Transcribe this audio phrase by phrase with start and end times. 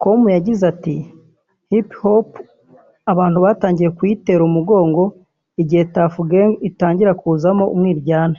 [0.00, 0.96] com yagize ati
[1.70, 2.28] “Hip Hop
[3.12, 5.02] abantu batangiye kuyitera umugongo
[5.62, 8.38] igihe Tuff Gangz itangira kuzamo umwiryane